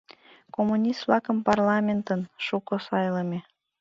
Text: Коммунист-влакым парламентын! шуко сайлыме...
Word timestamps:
Коммунист-влакым 0.55 1.37
парламентын! 1.47 2.21
шуко 2.45 2.75
сайлыме... 2.87 3.39